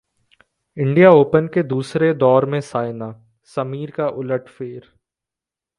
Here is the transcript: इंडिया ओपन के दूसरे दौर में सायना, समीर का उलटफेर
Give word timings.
इंडिया 0.77 1.11
ओपन 1.11 1.47
के 1.47 1.63
दूसरे 1.63 2.13
दौर 2.13 2.45
में 2.45 2.59
सायना, 2.61 3.11
समीर 3.49 3.91
का 3.91 4.07
उलटफेर 4.07 4.91